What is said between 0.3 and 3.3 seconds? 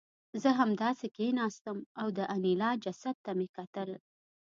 زه همداسې کېناستم او د انیلا جسد